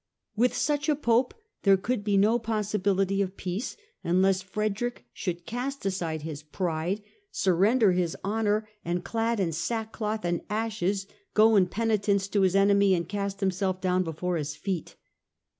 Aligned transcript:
With 0.35 0.55
such 0.55 0.89
a 0.89 0.95
Pope 0.95 1.35
there 1.61 1.77
could 1.77 2.03
be 2.03 2.17
no 2.17 2.39
possibility 2.39 3.21
of 3.21 3.37
peace, 3.37 3.77
unless 4.03 4.41
Frederick 4.41 5.05
should 5.13 5.45
cast 5.45 5.85
aside 5.85 6.23
his 6.23 6.41
pride, 6.41 7.03
surrender 7.29 7.91
his 7.91 8.17
honour 8.25 8.67
and, 8.83 9.05
clad 9.05 9.39
in 9.39 9.51
sackcloth 9.51 10.25
and 10.25 10.41
ashes, 10.49 11.05
go 11.35 11.55
in 11.55 11.67
penitence 11.67 12.27
to 12.29 12.41
his 12.41 12.55
enemy 12.55 12.95
and 12.95 13.09
cast 13.09 13.41
himself 13.41 13.79
down 13.79 14.01
before 14.03 14.37
his 14.37 14.55
feet. 14.55 14.95